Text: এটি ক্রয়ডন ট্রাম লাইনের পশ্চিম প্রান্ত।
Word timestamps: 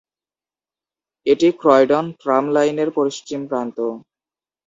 এটি 1.25 1.47
ক্রয়ডন 1.59 2.05
ট্রাম 2.21 2.43
লাইনের 2.55 2.89
পশ্চিম 2.97 3.39
প্রান্ত। 3.49 3.77